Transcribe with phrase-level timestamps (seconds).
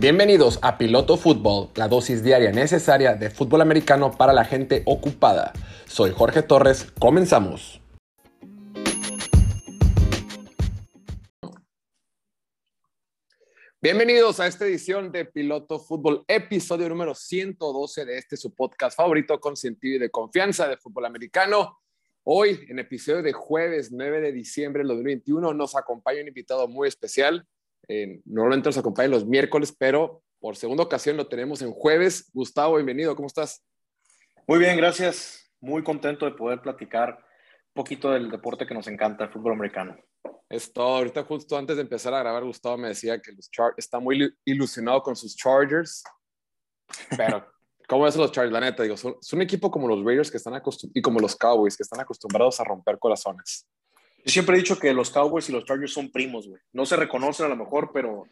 [0.00, 5.52] Bienvenidos a Piloto Fútbol, la dosis diaria necesaria de fútbol americano para la gente ocupada.
[5.84, 7.82] Soy Jorge Torres, comenzamos.
[13.82, 19.38] Bienvenidos a esta edición de Piloto Fútbol, episodio número 112 de este su podcast favorito
[19.38, 21.78] con sentido y de confianza de fútbol americano.
[22.24, 26.88] Hoy, en episodio de jueves 9 de diciembre del 2021, nos acompaña un invitado muy
[26.88, 27.46] especial.
[27.92, 32.30] Eh, normalmente nos acompaña los miércoles, pero por segunda ocasión lo tenemos en jueves.
[32.32, 33.64] Gustavo, bienvenido, ¿cómo estás?
[34.46, 35.52] Muy bien, gracias.
[35.60, 39.98] Muy contento de poder platicar un poquito del deporte que nos encanta, el fútbol americano.
[40.48, 40.98] Es todo.
[40.98, 44.36] Ahorita justo antes de empezar a grabar, Gustavo me decía que los Char está muy
[44.44, 46.04] ilusionado con sus Chargers,
[47.16, 47.44] pero
[47.88, 48.52] ¿cómo es los Chargers?
[48.52, 50.62] La neta, digo, son, un equipo como los Raiders que están
[50.94, 53.66] y como los Cowboys, que están acostumbrados a romper corazones.
[54.24, 56.60] Yo siempre he dicho que los Cowboys y los Chargers son primos, güey.
[56.72, 58.26] No se reconocen a lo mejor, pero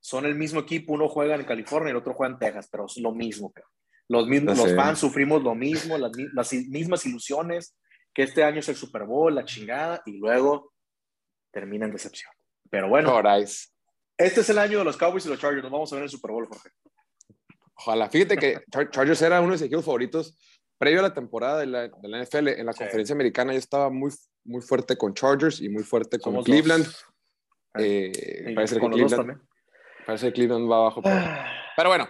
[0.00, 0.92] son el mismo equipo.
[0.92, 3.52] Uno juega en California y el otro juega en Texas, pero es lo mismo.
[4.08, 7.76] Los, mismos, los fans sufrimos lo mismo, las, las mismas ilusiones,
[8.14, 10.72] que este año es el Super Bowl, la chingada, y luego
[11.50, 12.30] termina en decepción.
[12.70, 13.22] Pero bueno,
[14.16, 15.62] este es el año de los Cowboys y los Chargers.
[15.62, 16.70] Nos vamos a ver en el Super Bowl, Jorge.
[17.74, 18.08] Ojalá.
[18.08, 20.36] Fíjate que Chargers era uno de mis equipos favoritos
[20.82, 22.48] previo a la temporada de la, de la NFL.
[22.48, 24.10] En la conferencia americana yo estaba muy,
[24.42, 26.84] muy fuerte con Chargers y muy fuerte con Cleveland.
[27.78, 29.40] Eh, parece, que Cleveland
[30.04, 31.00] parece que Cleveland va abajo.
[31.76, 32.08] pero bueno,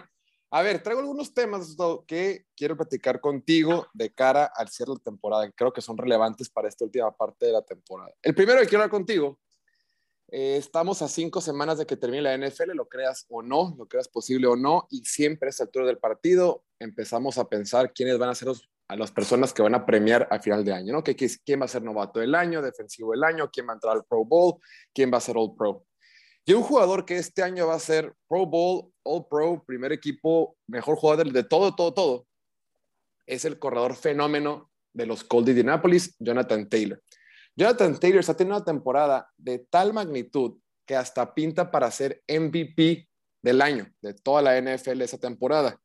[0.49, 1.75] a ver, traigo algunos temas
[2.07, 5.95] que quiero platicar contigo de cara al cierre de la temporada, que creo que son
[5.95, 8.11] relevantes para esta última parte de la temporada.
[8.23, 9.39] El primero que quiero hablar contigo,
[10.35, 13.85] eh, estamos a cinco semanas de que termine la NFL, lo creas o no, lo
[13.87, 18.17] creas posible o no, y siempre a esta altura del partido empezamos a pensar quiénes
[18.17, 18.47] van a ser
[18.87, 21.03] a las personas que van a premiar a final de año, ¿no?
[21.03, 24.05] ¿Quién va a ser novato del año, defensivo del año, quién va a entrar al
[24.05, 24.55] Pro Bowl,
[24.91, 25.85] quién va a ser All Pro.
[26.45, 30.57] Y un jugador que este año va a ser Pro Bowl, All Pro, primer equipo,
[30.65, 32.25] mejor jugador de todo, todo, todo,
[33.27, 36.99] es el corredor fenómeno de los Colts de Indianapolis, Jonathan Taylor.
[37.55, 43.07] Jonathan Taylor está teniendo una temporada de tal magnitud que hasta pinta para ser MVP
[43.41, 45.79] del año, de toda la NFL esa temporada.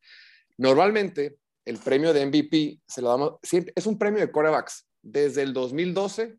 [0.56, 4.86] Normalmente, el premio de MVP se lo damos, es un premio de quarterbacks.
[5.02, 6.38] Desde el 2012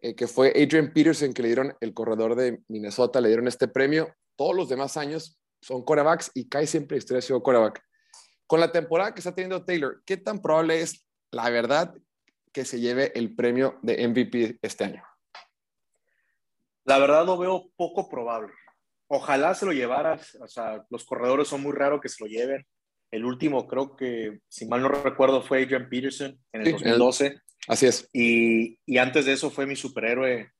[0.00, 3.68] eh, que fue Adrian Peterson, que le dieron el corredor de Minnesota, le dieron este
[3.68, 4.14] premio.
[4.36, 7.82] Todos los demás años son corebacks y Kai siempre ha sido coreback.
[8.46, 11.94] Con la temporada que está teniendo Taylor, ¿qué tan probable es, la verdad,
[12.52, 15.02] que se lleve el premio de MVP este año?
[16.84, 18.52] La verdad lo veo poco probable.
[19.08, 22.66] Ojalá se lo llevara, o sea, los corredores son muy raros que se lo lleven.
[23.10, 27.40] El último, creo que, si mal no recuerdo, fue Adrian Peterson en el 2012.
[27.68, 28.08] Así es.
[28.12, 30.50] Y, y, antes de eso fue mi superhéroe,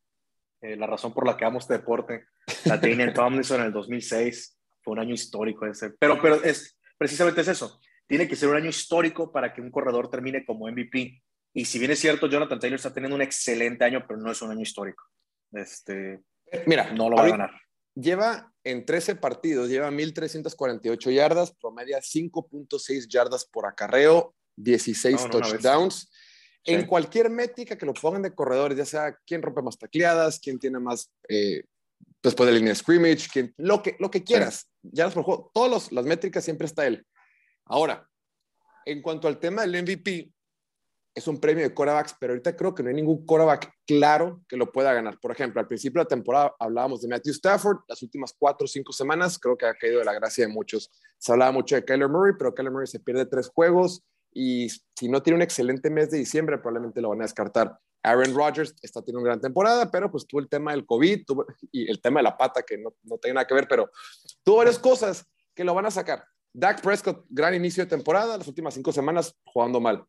[0.60, 2.24] eh, la razón por la que amo este deporte,
[2.64, 4.58] la Daniel Tomlinson en el 2006.
[4.82, 5.90] Fue un año histórico ese.
[5.98, 7.80] Pero, pero es, precisamente es eso.
[8.06, 11.22] Tiene que ser un año histórico para que un corredor termine como MVP.
[11.52, 14.40] Y si bien es cierto, Jonathan Taylor está teniendo un excelente año, pero no es
[14.42, 15.04] un año histórico.
[15.52, 16.20] Este,
[16.66, 17.50] Mira, no lo va a ganar.
[17.94, 26.10] Lleva en 13 partidos, lleva 1.348 yardas, promedia 5.6 yardas por acarreo, 16 touchdowns.
[26.64, 30.58] En cualquier métrica que lo pongan de corredores, ya sea quién rompe más tacleadas, quién
[30.58, 31.64] tiene más eh,
[32.22, 34.70] después de la línea de scrimmage, quién, lo, que, lo que quieras.
[34.82, 37.06] Ya por juego, todas las métricas siempre está él.
[37.64, 38.06] Ahora,
[38.84, 40.30] en cuanto al tema del MVP,
[41.14, 44.56] es un premio de quarterbacks, pero ahorita creo que no hay ningún quarterback claro que
[44.56, 45.18] lo pueda ganar.
[45.18, 48.68] Por ejemplo, al principio de la temporada hablábamos de Matthew Stafford, las últimas cuatro o
[48.68, 50.90] cinco semanas creo que ha caído de la gracia de muchos.
[51.18, 54.02] Se hablaba mucho de Kyler Murray, pero Kyler Murray se pierde tres juegos
[54.32, 57.78] y si no tiene un excelente mes de diciembre, probablemente lo van a descartar.
[58.02, 61.24] Aaron Rodgers está teniendo una gran temporada, pero pues tuvo el tema del COVID
[61.72, 63.90] y el tema de la pata, que no, no tiene nada que ver, pero
[64.44, 66.24] tuvo varias cosas que lo van a sacar.
[66.52, 70.04] Dak Prescott, gran inicio de temporada, las últimas cinco semanas jugando mal.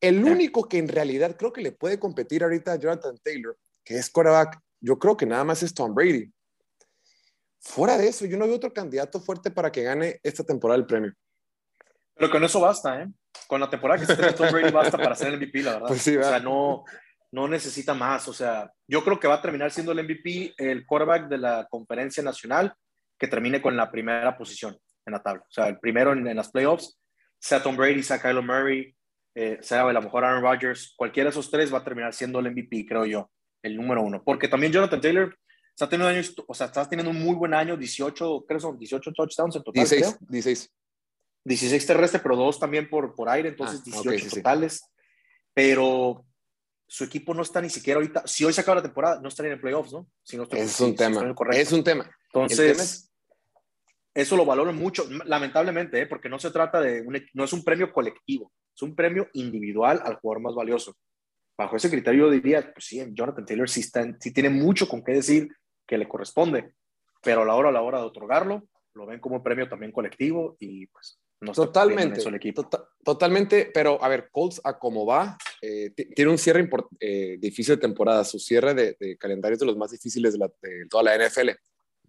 [0.00, 3.96] El único que en realidad creo que le puede competir ahorita a Jonathan Taylor, que
[3.96, 6.30] es quarterback, yo creo que nada más es Tom Brady.
[7.60, 10.86] Fuera de eso, yo no veo otro candidato fuerte para que gane esta temporada el
[10.86, 11.12] premio.
[12.14, 13.08] Pero con eso basta, ¿eh?
[13.46, 15.88] Con la temporada que se tiene Tom Brady basta para ser el MVP, la verdad.
[15.88, 16.84] Pues o sea, no,
[17.32, 18.28] no necesita más.
[18.28, 21.66] O sea, yo creo que va a terminar siendo el MVP el quarterback de la
[21.68, 22.74] conferencia nacional
[23.18, 25.42] que termine con la primera posición en la tabla.
[25.42, 26.98] O sea, el primero en, las playoffs,
[27.38, 28.94] sea Tom Brady, sea Kyler Murray,
[29.34, 32.38] eh, sea a lo mejor Aaron Rodgers, cualquiera de esos tres va a terminar siendo
[32.38, 33.30] el MVP, creo yo,
[33.62, 34.22] el número uno.
[34.22, 35.38] Porque también Jonathan Taylor
[35.70, 39.12] está teniendo, años, o sea, está teniendo un muy buen año, 18, creo son 18
[39.12, 39.84] touchdowns en total.
[39.84, 40.72] 16, 16.
[41.44, 44.82] 16 terrestre, pero dos también por, por aire, entonces 18 ah, totales.
[45.52, 46.24] Pero
[46.86, 48.26] su equipo no está ni siquiera ahorita.
[48.26, 50.08] Si hoy se acaba la temporada, no estaría en playoffs, ¿no?
[50.22, 51.34] Si no es un tema.
[51.50, 52.10] Es un tema.
[52.32, 53.10] Entonces,
[54.14, 56.06] eso lo valoran mucho, lamentablemente, ¿eh?
[56.06, 60.00] porque no se trata de, un, no es un premio colectivo, es un premio individual
[60.04, 60.96] al jugador más valioso.
[61.56, 63.82] Bajo ese criterio yo diría, pues sí, Jonathan Taylor sí,
[64.18, 65.48] sí tiene mucho con qué decir
[65.86, 66.74] que le corresponde,
[67.22, 69.92] pero a la hora, a la hora de otorgarlo, lo ven como un premio también
[69.92, 72.62] colectivo y pues no totalmente, el equipo.
[72.62, 76.68] Tota-, totalmente, pero a ver, Colts a cómo va, eh, tiene un cierre
[77.00, 80.50] eh, difícil de temporada, su cierre de, de calendario es de los más difíciles de,
[80.62, 81.50] de toda la NFL.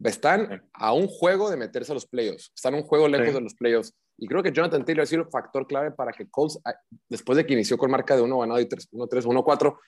[0.04, 3.42] Están a un juego de meterse a los playoffs, están a un juego lejos de
[3.42, 3.94] los playoffs.
[4.18, 6.74] Y creo que Jonathan Taylor ha sido el factor clave para que Colts, ah,
[7.10, 9.80] después de que inició con marca de 1 ganado y 3, 1, 3, 1, 4,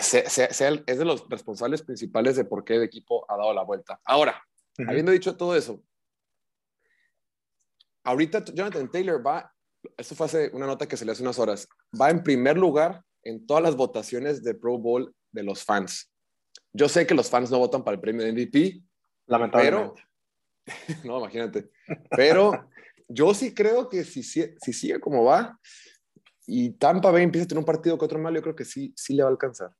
[0.00, 0.48] sea,
[0.86, 4.00] es de los responsables principales de por qué el equipo ha dado la vuelta.
[4.04, 4.42] Ahora,
[4.86, 5.82] habiendo dicho todo eso,
[8.04, 9.52] ahorita Jonathan Taylor va,
[9.96, 11.68] esto fue hace una nota que se le hace unas horas,
[11.98, 16.10] va en primer lugar en todas las votaciones de Pro Bowl de los fans.
[16.72, 18.82] Yo sé que los fans no votan para el premio de MVP,
[19.30, 20.02] Lamentablemente.
[20.64, 21.70] Pero, no, imagínate.
[22.10, 22.68] Pero
[23.10, 25.58] yo sí creo que si, si sigue como va
[26.46, 28.92] y Tampa Bay empieza a tener un partido que otro mal, yo creo que sí,
[28.96, 29.70] sí le va a alcanzar.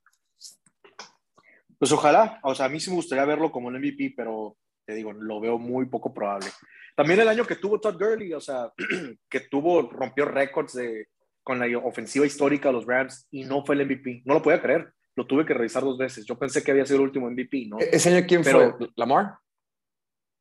[1.79, 4.95] Pues ojalá, o sea, a mí sí me gustaría verlo como un MVP, pero te
[4.95, 6.49] digo, lo veo muy poco probable.
[6.95, 8.73] También el año que tuvo Todd Gurley, o sea,
[9.31, 11.09] que tuvo, rompió récords de,
[11.43, 14.23] con la ofensiva histórica de los Rams y no fue el MVP.
[14.27, 16.25] No lo podía creer lo tuve que revisar dos veces.
[16.25, 17.79] Yo pensé que había sido el último MVP, ¿no?
[17.79, 18.75] ¿E-, ¿Ese año quién fue?
[18.97, 19.39] ¿Lamar?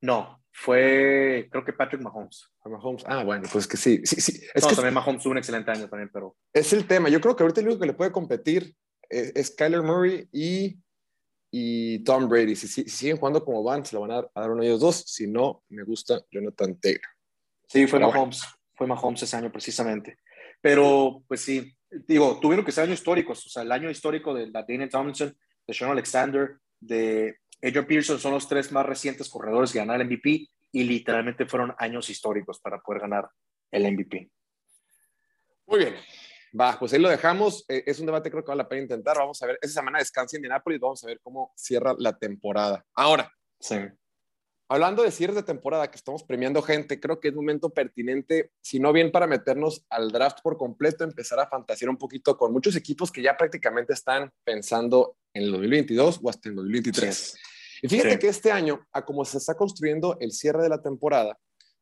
[0.02, 2.50] No, fue creo que Patrick Mahomes.
[2.66, 3.04] Mahomes.
[3.08, 4.02] Ah, bueno, pues que sí.
[4.04, 4.42] sí, sí.
[4.54, 6.36] Es no, que también Mahomes tuvo un excelente año también, pero...
[6.54, 7.10] Es el tema.
[7.10, 8.76] Yo creo que ahorita el único que le puede competir
[9.10, 10.78] es, Kyler Murray y,
[11.52, 12.56] y Tom Brady.
[12.56, 14.82] Si, si, siguen jugando como van, se lo van a dar, a uno de ellos
[14.82, 15.04] dos.
[15.08, 17.02] Si no, me gusta Jonathan Taylor.
[17.68, 18.44] Sí, fue Mahomes.
[18.76, 20.18] Fue Mahomes ese año precisamente.
[20.62, 24.52] Pero, pues sí, digo, tuvieron que ser años históricos, o sea, el año histórico de
[24.52, 25.36] Daniel Tomlinson,
[25.66, 30.08] de Sean Alexander, de Adrian Pearson son los tres más recientes corredores que ganaron el
[30.08, 33.30] MVP y literalmente fueron años históricos para poder ganar
[33.72, 34.32] el MVP.
[35.66, 35.96] Muy bien.
[36.60, 37.66] Va, pues ahí lo dejamos.
[37.68, 39.18] Eh, es un debate creo que vale la pena intentar.
[39.18, 42.84] Vamos a ver, esa semana descansa en Indianapolis, vamos a ver cómo cierra la temporada.
[42.94, 43.76] Ahora, sí.
[44.72, 48.80] Hablando de cierres de temporada, que estamos premiando gente, creo que es momento pertinente, si
[48.80, 52.76] no bien para meternos al draft por completo, empezar a fantasear un poquito con muchos
[52.76, 57.38] equipos que ya prácticamente están pensando en el 2022 o hasta en el 2023.
[57.82, 61.36] Y fíjate que este año, a como se está construyendo el cierre de la temporada,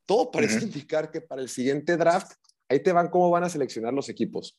[0.05, 2.31] todo parece indicar que para el siguiente draft,
[2.69, 4.57] ahí te van cómo van a seleccionar los equipos.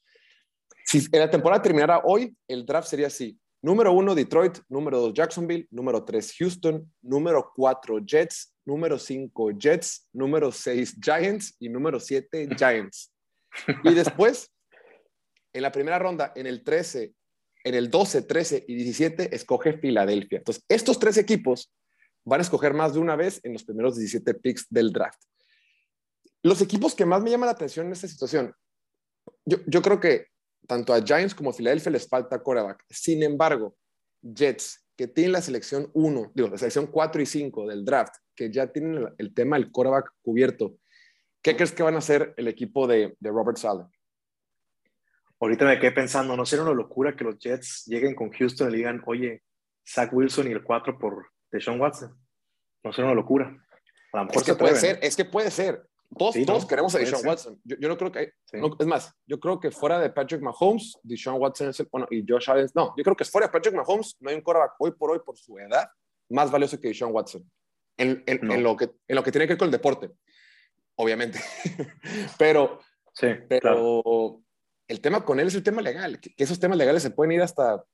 [0.85, 3.39] Si la temporada terminara hoy, el draft sería así.
[3.60, 4.58] Número uno, Detroit.
[4.69, 5.66] Número dos, Jacksonville.
[5.70, 6.93] Número tres, Houston.
[7.02, 8.55] Número cuatro, Jets.
[8.64, 10.08] Número cinco, Jets.
[10.12, 11.56] Número seis, Giants.
[11.58, 13.12] Y número siete, Giants.
[13.82, 14.52] Y después,
[15.52, 17.12] en la primera ronda, en el 13,
[17.64, 20.38] en el 12, 13 y 17, escoge Filadelfia.
[20.38, 21.72] Entonces, estos tres equipos
[22.25, 25.20] van a escoger más de una vez en los primeros 17 picks del draft.
[26.43, 28.55] Los equipos que más me llaman la atención en esta situación,
[29.44, 30.28] yo, yo creo que
[30.69, 32.85] tanto a Giants como a Philadelphia les falta coreback.
[32.91, 33.75] Sin embargo,
[34.23, 38.53] Jets, que tienen la selección 1, digo, la selección 4 y 5 del draft, que
[38.53, 40.76] ya tienen el, tema del coreback cubierto,
[41.43, 43.88] ¿qué crees que van a hacer el equipo de, Robert Sala?
[45.41, 48.73] Ahorita me quedé pensando, ¿no será una locura que los Jets lleguen con Houston y
[48.73, 49.43] le digan, oye,
[49.87, 52.15] Zach Wilson y el 4 por Deshaun Watson?
[52.84, 53.56] No será una locura.
[54.13, 55.89] A lo mejor es que puede, ser, es que puede ser.
[56.17, 57.60] Todos, queremos a Deshaun Watson.
[57.65, 58.32] Yo, no creo que.
[58.53, 61.88] es más, yo creo que fuera de Patrick Mahomes, Deshaun Watson es el.
[61.93, 62.67] Bueno, y Josh Allen.
[62.74, 65.20] No, yo creo que fuera de Patrick Mahomes, no hay un quarterback hoy por hoy,
[65.24, 65.86] por su edad,
[66.31, 67.48] más valioso que Deshaun Watson.
[67.98, 70.10] En, en, lo que, en lo que tiene que ver con el deporte,
[70.96, 71.41] obviamente.
[72.38, 72.81] pero.
[73.12, 74.41] Sí, pero
[74.86, 76.20] el tema con él es el tema legal.
[76.20, 77.84] Que, esos temas legales se pueden ir hasta.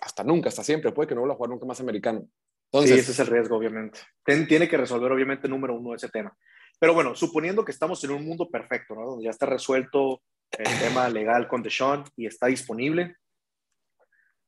[0.00, 0.92] Hasta nunca, hasta siempre.
[0.92, 2.26] Puede que no vuelva a jugar nunca más americano.
[2.72, 4.00] Entonces, sí, ese es el riesgo, obviamente.
[4.24, 6.34] Tiene que resolver, obviamente, número uno ese tema.
[6.82, 9.06] Pero bueno, suponiendo que estamos en un mundo perfecto, ¿no?
[9.06, 10.20] Donde ya está resuelto
[10.50, 13.14] el tema legal con Deshaun y está disponible,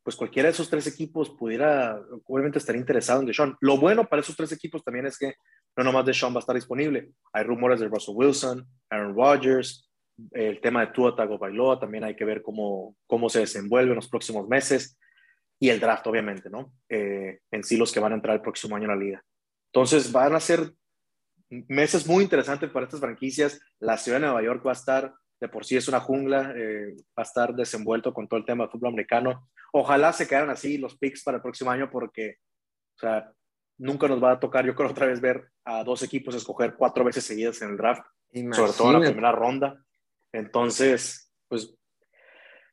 [0.03, 3.57] pues cualquiera de esos tres equipos pudiera, obviamente, estar interesado en Deshaun.
[3.61, 5.35] Lo bueno para esos tres equipos también es que
[5.76, 7.11] no nomás Deshaun va a estar disponible.
[7.33, 9.88] Hay rumores de Russell Wilson, Aaron Rodgers,
[10.33, 14.09] el tema de Tua Tagovailoa, también hay que ver cómo, cómo se desenvuelve en los
[14.09, 14.99] próximos meses.
[15.61, 16.73] Y el draft, obviamente, ¿no?
[16.88, 19.25] Eh, en sí los que van a entrar el próximo año en la liga.
[19.73, 20.73] Entonces van a ser
[21.51, 23.61] meses muy interesantes para estas franquicias.
[23.79, 26.95] La ciudad de Nueva York va a estar, de por sí es una jungla, eh,
[27.17, 29.49] va a estar desenvuelto con todo el tema del fútbol americano.
[29.73, 32.37] Ojalá se quedan así los picks para el próximo año porque,
[32.97, 33.31] o sea,
[33.79, 37.05] nunca nos va a tocar, yo creo, otra vez ver a dos equipos escoger cuatro
[37.05, 38.05] veces seguidas en el draft,
[38.53, 39.85] sobre todo en la primera ronda.
[40.33, 41.75] Entonces, pues,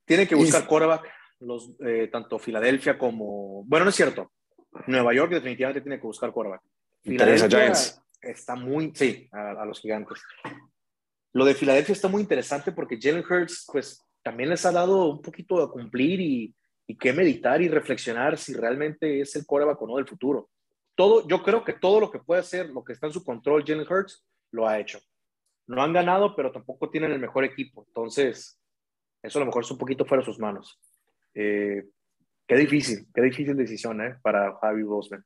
[0.05, 1.07] tiene que buscar quarterback,
[1.39, 4.31] los, eh, tanto Filadelfia como, bueno, no es cierto,
[4.87, 6.61] Nueva York definitivamente tiene que buscar quarterback.
[7.03, 10.21] Filadelfia, Giants está muy, sí, a, los gigantes.
[11.33, 15.21] Lo de Filadelfia está muy interesante porque Jalen Hurts, pues, también les ha dado un
[15.21, 16.55] poquito a cumplir y,
[16.99, 20.49] que meditar y reflexionar si realmente es el coreback o no del futuro.
[20.93, 23.63] Todo, yo creo que todo lo que puede hacer, lo que está en su control,
[23.65, 24.99] Jalen Hurts, lo ha hecho.
[25.67, 27.85] No han ganado, pero tampoco tienen el mejor equipo.
[27.87, 28.59] Entonces,
[29.23, 30.81] eso a lo mejor es un poquito fuera de sus manos.
[31.33, 31.85] Eh,
[32.45, 34.17] qué difícil, qué difícil decisión ¿eh?
[34.21, 35.23] para Javi Roseman.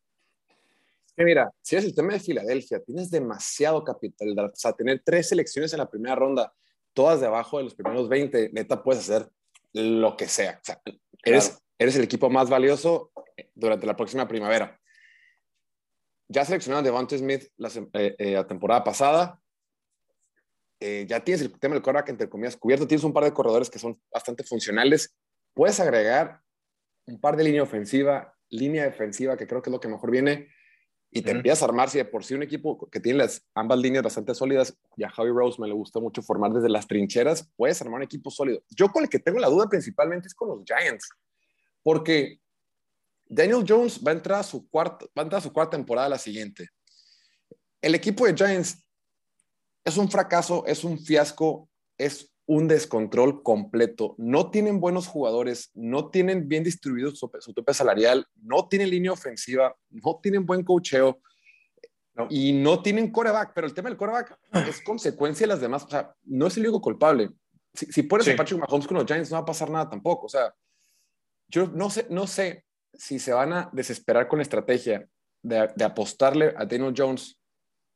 [1.18, 4.38] Mira, si es el tema de Filadelfia, tienes demasiado capital.
[4.38, 6.54] O sea, tener tres selecciones en la primera ronda,
[6.94, 9.30] todas debajo de los primeros 20, neta, puedes hacer
[9.74, 10.60] lo que sea.
[10.62, 10.82] O sea
[11.26, 13.12] eres, eres el equipo más valioso
[13.54, 14.80] durante la próxima primavera.
[16.28, 19.40] Ya seleccionaron a Devontae Smith la, eh, eh, la temporada pasada.
[20.80, 23.70] Eh, ya tienes el tema del quarterback entre comillas cubierto, tienes un par de corredores
[23.70, 25.16] que son bastante funcionales,
[25.54, 26.42] puedes agregar
[27.06, 30.50] un par de línea ofensiva, línea defensiva, que creo que es lo que mejor viene,
[31.16, 33.80] y te empiezas a armar, si de por sí un equipo que tiene las, ambas
[33.80, 37.50] líneas bastante sólidas, y a Javi Rose me le gusta mucho formar desde las trincheras,
[37.56, 38.62] puedes armar un equipo sólido.
[38.70, 41.08] Yo con el que tengo la duda principalmente es con los Giants,
[41.82, 42.42] porque
[43.28, 46.10] Daniel Jones va a entrar a su cuarta, va a entrar a su cuarta temporada
[46.10, 46.68] la siguiente.
[47.82, 48.86] El equipo de Giants
[49.86, 54.16] es un fracaso, es un fiasco, es un descontrol completo.
[54.18, 59.76] No tienen buenos jugadores, no tienen bien distribuido su, tope salarial, no tienen línea ofensiva,
[59.90, 61.20] no tienen buen cocheo
[62.30, 63.54] y no tienen coreback.
[63.54, 64.38] Pero el tema del coreback
[64.68, 65.86] es consecuencia de las demás.
[65.86, 67.30] O sea, no es el único culpable.
[67.74, 70.28] Si, si pones a Patrick Mahomes con los Giants, no va a pasar nada tampoco.
[70.28, 70.54] O sea,
[71.48, 75.08] yo no sé, no sé si se van a desesperar con la estrategia
[75.42, 77.38] de, de apostarle a Daniel Jones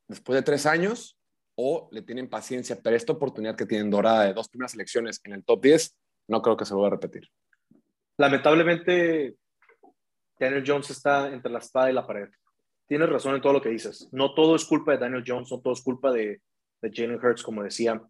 [0.08, 1.18] después de tres años
[1.62, 5.34] o le tienen paciencia, pero esta oportunidad que tienen dorada de dos primeras elecciones en
[5.34, 5.98] el top 10,
[6.30, 7.30] no creo que se vuelva a repetir.
[8.16, 9.36] Lamentablemente,
[10.39, 12.30] Daniel Jones está entre la espada y la pared.
[12.88, 14.08] Tienes razón en todo lo que dices.
[14.13, 16.42] No todo es culpa de Daniel Jones, no todo es culpa de,
[16.82, 18.01] de Jalen Hurts, como decía,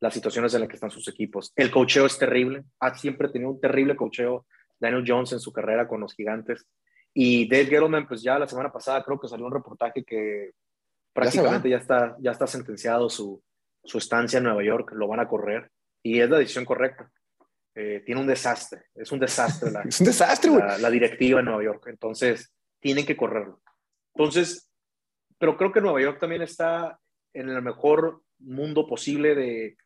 [0.00, 1.54] las situaciones en las que están sus equipos.
[1.56, 2.64] El cocheo es terrible.
[2.78, 4.44] Ha siempre tenido un terrible cocheo
[4.78, 6.66] Daniel Jones en su carrera con los gigantes.
[7.14, 10.50] Y Dave Gettleman, pues ya la semana pasada creo que salió un reportaje que
[11.12, 13.42] prácticamente ya, está, ya está sentenciado su,
[13.84, 15.70] su, estancia en Nueva York, lo van a correr
[16.02, 17.10] y es la decisión correcta.
[17.74, 21.46] Eh, tiene un desastre, es un desastre la, es un desastre, la, la, directiva en
[21.46, 23.60] Nueva York, entonces tienen que correrlo.
[24.14, 24.70] Entonces,
[25.38, 26.98] pero creo que Nueva York también está
[27.32, 29.76] en el mejor mundo posible de,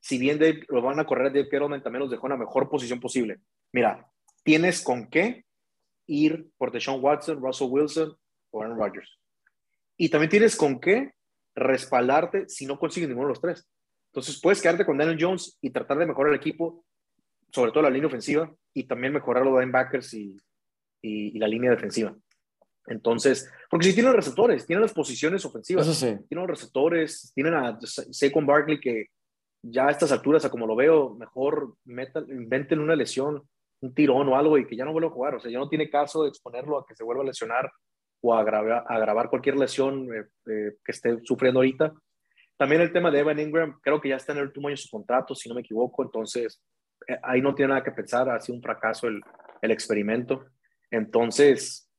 [0.00, 3.00] si bien lo van a correr Dave Gettleman, también los dejó en la mejor posición
[3.00, 3.40] posible.
[3.72, 4.10] Mira,
[4.42, 5.44] tienes con qué
[6.06, 8.16] ir por Deshaun Watson, Russell Wilson
[8.50, 9.18] o Aaron Rodgers.
[10.02, 11.12] Y también tienes con qué
[11.54, 13.68] respaldarte si no consigues ninguno de los tres.
[14.10, 16.84] Entonces puedes quedarte con Daniel Jones y tratar de mejorar el equipo,
[17.52, 20.36] sobre todo la línea ofensiva, y también mejorar los linebackers y,
[21.02, 22.16] y, la línea defensiva.
[22.88, 28.44] Entonces, porque si tienen receptores, tienen las posiciones ofensivas, tienen los receptores, tienen a Saquon
[28.44, 29.06] Barkley que
[29.62, 33.48] ya a estas alturas, a como lo veo, mejor metan, inventen una lesión,
[33.80, 35.36] un tirón o algo y que ya no vuelva a jugar.
[35.36, 37.70] O sea, ya no tiene caso de exponerlo a que se vuelva a lesionar
[38.22, 41.92] o agravar, agravar cualquier lesión eh, eh, que esté sufriendo ahorita.
[42.56, 44.82] También el tema de Evan Ingram, creo que ya está en el último año de
[44.82, 46.62] su contrato, si no me equivoco, entonces
[47.08, 49.20] eh, ahí no tiene nada que pensar, ha sido un fracaso el,
[49.60, 50.46] el experimento.
[50.90, 51.90] Entonces,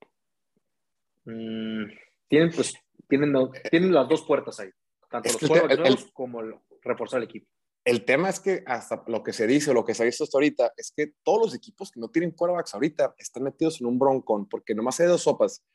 [1.25, 1.85] mmm,
[2.29, 2.73] tienen, pues,
[3.09, 3.33] tienen,
[3.69, 4.69] tienen las dos puertas ahí,
[5.09, 7.47] tanto los juegos como el, reforzar el equipo.
[7.83, 10.37] El tema es que hasta lo que se dice, lo que se ha visto hasta
[10.37, 13.99] ahorita, es que todos los equipos que no tienen quarterbacks ahorita están metidos en un
[13.99, 15.65] broncón, porque nomás hay dos sopas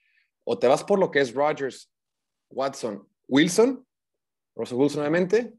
[0.50, 1.92] o te vas por lo que es Rodgers,
[2.48, 3.86] Watson, Wilson,
[4.56, 5.54] Russell Wilson nuevamente,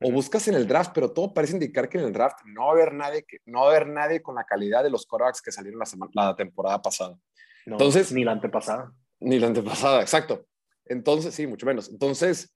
[0.00, 2.70] o buscas en el draft, pero todo parece indicar que en el draft no va
[2.70, 5.40] a haber nadie, que, no va a haber nadie con la calidad de los quarterbacks
[5.40, 7.16] que salieron la, semana, la temporada pasada.
[7.64, 8.92] Entonces, ni la antepasada.
[9.20, 10.44] Ni la antepasada, exacto.
[10.84, 11.88] Entonces, sí, mucho menos.
[11.88, 12.52] Entonces,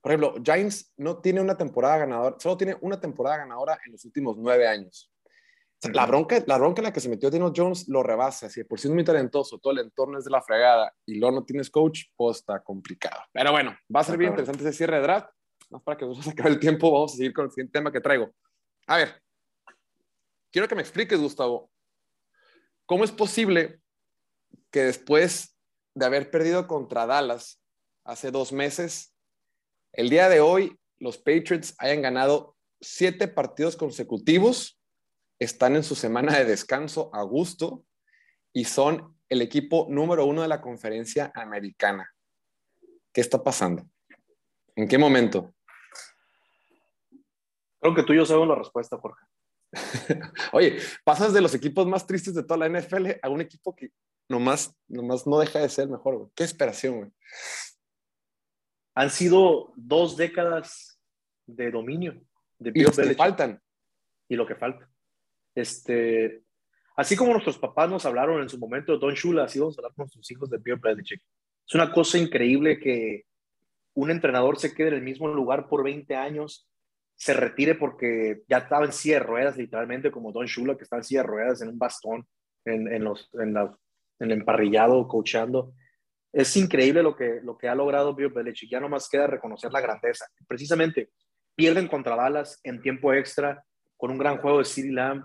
[0.00, 4.02] por ejemplo, Giants no tiene una temporada ganadora, solo tiene una temporada ganadora en los
[4.06, 5.12] últimos nueve años.
[5.92, 8.50] La bronca, la bronca en la que se metió Dino Jones lo rebasa.
[8.50, 11.36] Si por sí es muy talentoso, todo el entorno es de la fregada y luego
[11.36, 13.22] no tienes coach, pues está complicado.
[13.32, 15.30] Pero bueno, va a ser bien interesante ese cierre de draft.
[15.70, 18.00] Más para que nos acabe el tiempo, vamos a seguir con el siguiente tema que
[18.00, 18.30] traigo.
[18.88, 19.22] A ver,
[20.50, 21.70] quiero que me expliques, Gustavo,
[22.84, 23.80] ¿cómo es posible
[24.72, 25.56] que después
[25.94, 27.62] de haber perdido contra Dallas
[28.04, 29.14] hace dos meses,
[29.92, 34.77] el día de hoy los Patriots hayan ganado siete partidos consecutivos
[35.38, 37.84] están en su semana de descanso a gusto
[38.52, 42.12] y son el equipo número uno de la conferencia americana.
[43.12, 43.88] ¿Qué está pasando?
[44.74, 45.54] ¿En qué momento?
[47.80, 49.24] Creo que tú y yo sabemos la respuesta, Jorge.
[50.52, 53.90] Oye, pasas de los equipos más tristes de toda la NFL a un equipo que
[54.28, 57.10] nomás, nomás no deja de ser mejor, Qué esperación, güey.
[58.94, 61.00] Han sido dos décadas
[61.46, 62.20] de dominio.
[62.58, 63.62] De y lo que faltan.
[64.28, 64.90] Y lo que falta.
[65.58, 66.42] Este,
[66.96, 69.92] así como nuestros papás nos hablaron en su momento Don Shula, así vamos a hablar
[69.94, 71.22] con nuestros hijos de Bill Belichick.
[71.66, 73.24] Es una cosa increíble que
[73.94, 76.68] un entrenador se quede en el mismo lugar por 20 años,
[77.14, 80.96] se retire porque ya estaba en silla de ruedas, literalmente, como Don Shula, que está
[80.96, 82.26] en silla de ruedas en un bastón,
[82.64, 83.76] en, en los, en, la,
[84.20, 85.74] el emparrillado, coachando
[86.32, 88.70] es increíble lo que, lo que ha logrado Bill Belichick.
[88.70, 90.26] Ya no más queda reconocer la grandeza.
[90.46, 91.10] Precisamente,
[91.54, 93.64] pierden contra Dallas en tiempo extra
[93.96, 95.24] con un gran juego de CeeDee Lamb.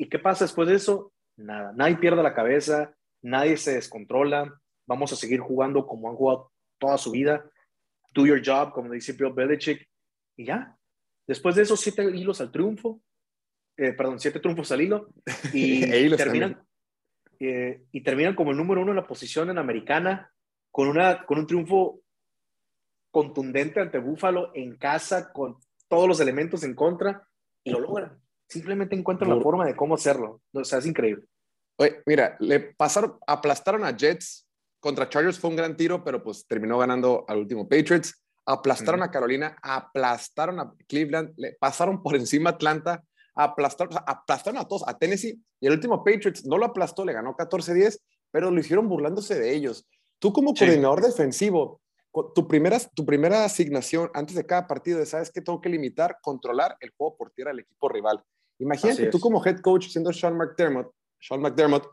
[0.00, 1.12] ¿Y qué pasa después de eso?
[1.36, 1.74] Nada.
[1.74, 4.58] Nadie pierde la cabeza, nadie se descontrola.
[4.86, 7.44] Vamos a seguir jugando como han jugado toda su vida.
[8.14, 9.86] Do your job, como dice Bill Belichick.
[10.38, 10.74] Y ya.
[11.26, 13.02] Después de esos siete hilos al triunfo,
[13.76, 15.10] eh, perdón, siete triunfos al hilo,
[15.52, 15.80] y
[16.16, 16.64] terminan,
[17.38, 20.32] eh, y terminan como el número uno en la posición en americana,
[20.70, 22.00] con, una, con un triunfo
[23.10, 27.28] contundente ante Búfalo en casa, con todos los elementos en contra,
[27.62, 28.18] y lo logran.
[28.50, 30.40] Simplemente encuentran la forma de cómo hacerlo.
[30.52, 31.24] O sea, es increíble.
[31.76, 34.46] Oye, mira, le pasaron, aplastaron a Jets.
[34.80, 38.24] Contra Chargers fue un gran tiro, pero pues terminó ganando al último Patriots.
[38.44, 43.04] Aplastaron a Carolina, aplastaron a Cleveland, le pasaron por encima a Atlanta,
[43.36, 45.40] aplastaron, aplastaron a todos, a Tennessee.
[45.60, 48.00] Y el último Patriots no lo aplastó, le ganó 14-10,
[48.32, 49.86] pero lo hicieron burlándose de ellos.
[50.18, 51.80] Tú como coordinador defensivo,
[52.34, 55.40] tu primera, tu primera asignación antes de cada partido es, ¿sabes qué?
[55.40, 58.22] Tengo que limitar, controlar el juego por tierra del equipo rival.
[58.60, 61.88] Imagínate tú como head coach siendo Sean McDermott, Sean McDermott,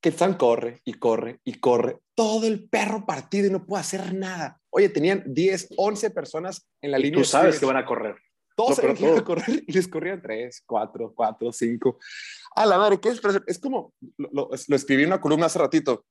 [0.00, 4.12] que están corre y corre y corre todo el perro partido y no puede hacer
[4.14, 4.60] nada.
[4.70, 7.20] Oye, tenían 10, 11 personas en la línea.
[7.20, 8.16] Tú sabes que van a correr.
[8.54, 11.98] Todos que iban a correr y les corrían 3, 4, 4, 5.
[12.56, 13.20] A la madre, ¿qué es?
[13.46, 16.04] Es como, lo, lo escribí en una columna hace ratito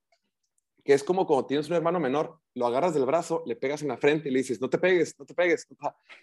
[0.84, 3.90] que es como cuando tienes un hermano menor, lo agarras del brazo, le pegas en
[3.90, 5.68] la frente y le dices, no te pegues, no te pegues.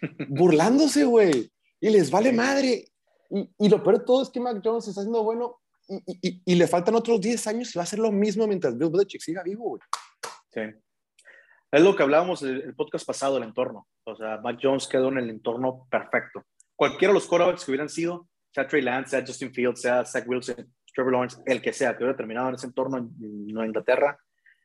[0.27, 1.51] Burlándose, güey.
[1.79, 2.85] Y les vale madre.
[3.29, 6.41] Y, y, lo peor de todo es que Mac Jones está haciendo bueno y, y,
[6.45, 9.21] y, le faltan otros 10 años y va a hacer lo mismo mientras Bill Belichick
[9.21, 9.81] siga vivo, güey.
[10.51, 10.61] Sí.
[11.71, 13.87] Es lo que hablábamos el, el podcast pasado, el entorno.
[14.03, 16.43] O sea, Mac Jones quedó en el entorno perfecto.
[16.75, 20.27] Cualquiera de los quarterbacks que hubieran sido, sea Trey Lance, sea Justin Fields, sea Zach
[20.27, 23.11] Wilson, Trevor Lawrence, el que sea, que hubiera terminado en ese entorno en
[23.47, 24.17] Nueva Inglaterra,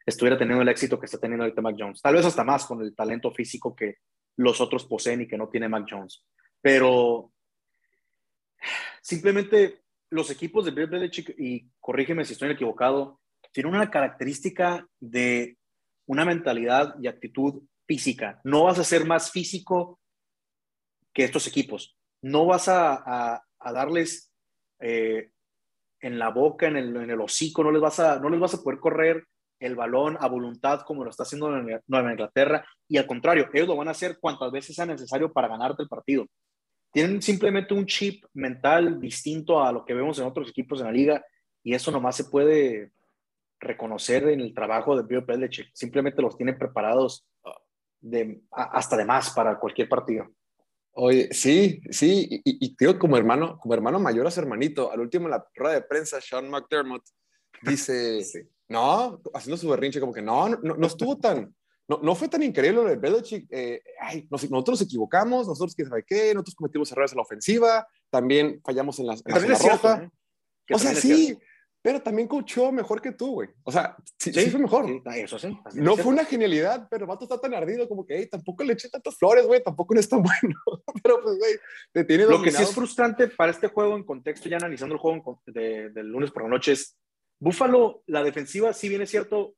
[0.06, 2.00] estuviera teniendo el éxito que está teniendo ahorita Mac Jones.
[2.00, 3.96] Tal vez hasta más con el talento físico que
[4.36, 6.24] los otros poseen y que no tiene Mac Jones.
[6.60, 7.32] Pero
[9.02, 13.20] simplemente los equipos de Bill Belichick, y corrígeme si estoy equivocado,
[13.52, 15.58] tienen una característica de
[16.06, 18.40] una mentalidad y actitud física.
[18.44, 19.98] No vas a ser más físico
[21.12, 21.96] que estos equipos.
[22.22, 24.32] No vas a, a, darles
[24.80, 25.30] eh,
[26.00, 28.78] en la boca, en el, hocico, no les, vas a, no les vas a poder
[28.78, 29.24] correr
[29.60, 31.48] el balón a voluntad como lo está haciendo
[31.86, 35.48] Nueva Inglaterra y al contrario, ellos lo van a hacer cuantas veces sea necesario para
[35.48, 36.26] ganarte el partido.
[36.94, 40.92] Tienen simplemente un chip mental distinto a lo que vemos en otros equipos en la
[40.92, 41.24] liga
[41.62, 42.92] y eso nomás se puede
[43.58, 45.70] reconocer en el trabajo de Bill Belichick.
[45.74, 47.26] Simplemente los tienen preparados
[48.00, 50.30] de, hasta de más para cualquier partido.
[50.92, 55.00] Oye, sí, sí, y, y, digo como hermano, como hermano mayor a su hermanito, al
[55.00, 57.02] último en la rueda de prensa, Sean McDermott
[57.62, 58.22] dice,
[58.68, 61.54] No, haciendo su berrinche, como que no, no, no estuvo tan,
[61.88, 63.46] no, no, fue tan increíble lo de Belichick.
[63.50, 67.86] Eh, ay, nosotros nos equivocamos, nosotros que sabe qué, nosotros cometimos errores en la ofensiva,
[68.10, 70.02] también fallamos en la, en la roja.
[70.02, 70.10] ¿eh?
[70.74, 71.36] O sea, sí,
[71.82, 73.50] pero también coachó mejor que tú, güey.
[73.62, 74.86] O sea, sí, sí, fue mejor.
[75.14, 75.54] eso sí.
[75.74, 78.72] No fue una genialidad, pero el vato está tan ardido como que, hey, tampoco le
[78.72, 80.54] eché tantas flores, güey, tampoco no es tan bueno.
[81.02, 81.52] pero pues, güey,
[81.92, 85.00] te tiene Lo que sí es frustrante para este juego en contexto, ya analizando el
[85.00, 86.96] juego de, del lunes por la noche, es
[87.38, 89.54] Búfalo, la defensiva, si bien es cierto,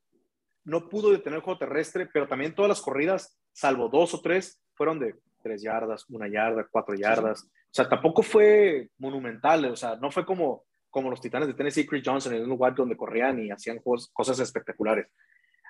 [0.67, 4.61] no pudo detener el juego terrestre, pero también todas las corridas, salvo dos o tres,
[4.75, 7.45] fueron de tres yardas, una yarda, cuatro yardas.
[7.45, 11.87] O sea, tampoco fue monumental, o sea, no fue como, como los titanes de Tennessee,
[11.87, 13.81] Chris Johnson en el White, donde corrían y hacían
[14.13, 15.07] cosas espectaculares.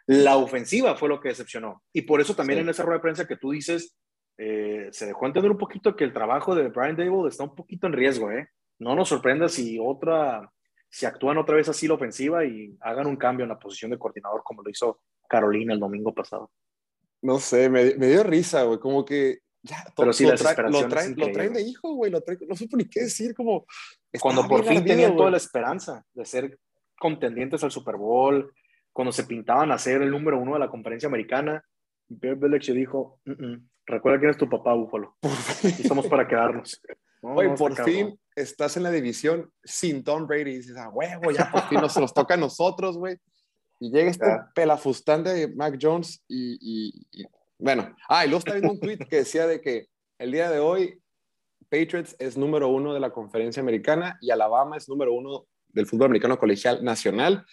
[0.07, 1.83] La ofensiva fue lo que decepcionó.
[1.93, 3.99] Y por eso también en esa rueda de prensa que tú dices,
[4.39, 7.87] eh, se dejó entender un poquito que el trabajo de Brian Dable está un poquito
[7.87, 8.49] en riesgo, ¿eh?
[8.79, 10.51] No nos sorprenda si otra
[10.89, 13.99] si actúan otra vez así la ofensiva y hagan un cambio en la posición de
[13.99, 16.51] coordinador como lo hizo Carolina el domingo pasado.
[17.23, 20.37] No sé, me, dio risa, güey, como que ya, Pero sí, lo, lo,
[20.89, 23.67] traen, lo, traen, de hijo, güey, no supo ni qué decir, como...
[24.21, 26.59] Cuando por fin tenían toda la esperanza de ser
[26.99, 28.53] contendientes al Super Bowl,
[28.93, 31.65] cuando se pintaban a ser el número uno de la conferencia americana,
[32.09, 35.17] Bill Belichick dijo, mm, mm, recuerda quién es tu papá, Búfalo.
[35.65, 36.81] Estamos para quedarnos.
[37.23, 41.51] Oye, por fin estás en la división sin Tom Brady y dices, ah, huevo, ya
[41.51, 43.17] por fin nos, nos toca a nosotros, güey.
[43.81, 46.59] Y llega este pelafustán de Mac Jones y,
[47.13, 47.27] y,
[47.59, 50.61] Bueno, ah, y luego está viendo un tweet que decía de que el día de
[50.61, 51.01] hoy
[51.69, 56.07] Patriots es número uno de la conferencia americana y Alabama es número uno del fútbol
[56.07, 57.45] americano colegial nacional.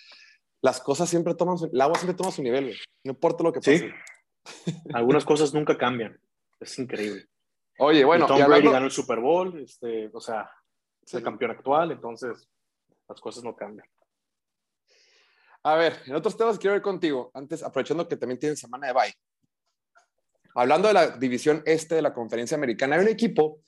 [0.62, 3.60] Las cosas siempre toman, su, el agua siempre toma su nivel, no importa lo que
[3.60, 3.80] pase.
[3.80, 4.74] Sí.
[4.93, 6.17] Algunas cosas nunca cambian.
[6.60, 7.26] Es increíble.
[7.80, 8.26] Oye, bueno.
[8.26, 10.50] Y Tom Brady ganó el Super Bowl, este, o sea,
[11.06, 12.50] es el campeón actual, entonces
[13.08, 13.88] las cosas no cambian.
[15.63, 18.94] A ver, en otros temas quiero ver contigo, antes, aprovechando que también tienen semana de
[18.94, 19.13] bye.
[20.56, 23.62] Hablando de la división este de la conferencia americana, hay un equipo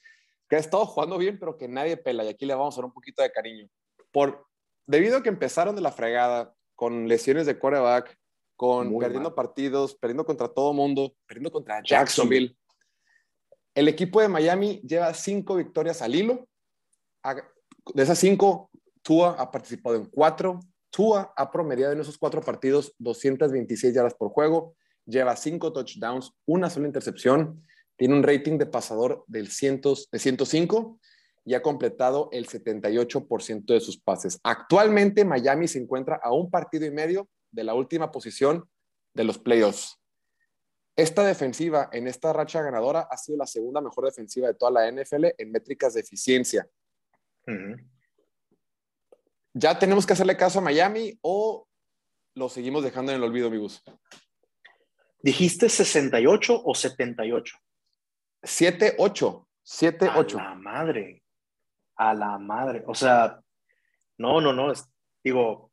[0.50, 2.86] que ha estado jugando bien, pero que nadie pela, y aquí le vamos a dar
[2.86, 3.67] un poquito de cariño.
[4.12, 4.45] Por,
[4.86, 8.17] debido a que empezaron de la fregada, con lesiones de quarterback,
[8.56, 12.56] con perdiendo partidos, perdiendo contra todo mundo, perdiendo contra Jacksonville.
[13.74, 16.48] El equipo de Miami lleva cinco victorias al hilo.
[17.94, 18.70] De esas cinco,
[19.02, 20.60] Tua ha participado en cuatro.
[20.90, 26.70] Tua ha promediado en esos cuatro partidos 226 yardas por juego, lleva cinco touchdowns, una
[26.70, 27.66] sola intercepción,
[27.98, 31.00] tiene un rating de pasador del de 105
[31.46, 34.40] y ha completado el 78% de sus pases.
[34.44, 38.68] Actualmente Miami se encuentra a un partido y medio de la última posición
[39.14, 40.00] de los playoffs.
[40.96, 44.92] Esta defensiva en esta racha ganadora ha sido la segunda mejor defensiva de toda la
[44.92, 46.68] NFL en métricas de eficiencia.
[49.53, 51.67] ¿Ya tenemos que hacerle caso a Miami o
[52.36, 53.84] lo seguimos dejando en el olvido, amigos?
[55.21, 57.58] ¿Dijiste 68 o 78?
[58.43, 59.47] 7-8.
[59.65, 60.39] 7-8.
[60.39, 61.23] A la madre.
[61.95, 62.84] A la madre.
[62.86, 63.39] O sea,
[64.17, 64.71] no, no, no.
[65.23, 65.71] digo,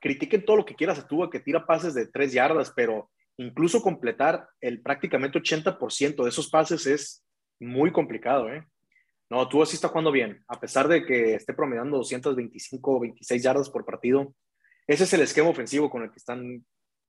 [0.00, 4.48] critiquen todo lo que quieras a que tira pases de tres yardas, pero incluso completar
[4.60, 7.24] el prácticamente 80% de esos pases es
[7.60, 8.66] muy complicado, ¿eh?
[9.30, 13.42] No, tú sí está jugando bien, a pesar de que esté promediando 225 o 26
[13.42, 14.34] yardas por partido.
[14.86, 16.64] Ese es el esquema ofensivo con el que están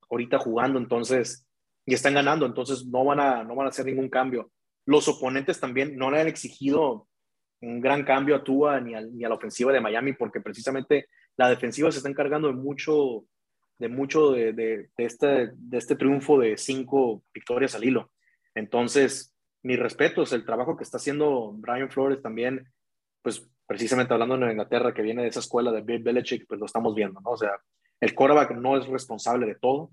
[0.09, 1.47] ahorita jugando, entonces,
[1.85, 4.51] y están ganando, entonces no van a, no van a hacer ningún cambio.
[4.85, 7.07] Los oponentes también no le han exigido
[7.61, 11.91] un gran cambio a Tua ni a, la ofensiva de Miami, porque precisamente la defensiva
[11.91, 13.25] se está encargando de mucho
[13.77, 18.11] de mucho de, este, de este triunfo de cinco victorias al hilo.
[18.53, 22.71] Entonces, mi respeto es el trabajo que está haciendo Brian Flores también,
[23.21, 26.65] pues precisamente hablando en Inglaterra, que viene de esa escuela de Bill Belichick, pues lo
[26.65, 27.31] estamos viendo, ¿no?
[27.31, 27.59] O sea,
[27.99, 29.91] el quarterback no es responsable de todo.